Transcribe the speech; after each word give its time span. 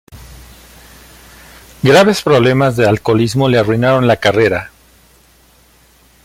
Graves 1.83 2.23
problemas 2.23 2.75
de 2.75 2.87
alcoholismo 2.89 3.47
le 3.49 3.59
arruinaron 3.59 4.07
la 4.07 4.15
carrera. 4.17 4.71